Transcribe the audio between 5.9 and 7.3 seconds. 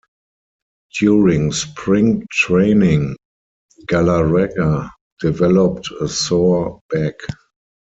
a sore back.